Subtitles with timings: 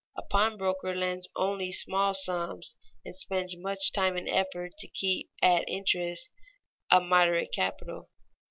[0.17, 5.69] A pawnbroker lends only small sums and spends much time and effort to keep at
[5.69, 6.31] interest
[6.89, 8.09] a moderate capital.